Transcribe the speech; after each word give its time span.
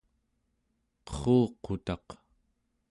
qerruqutaq 1.05 2.07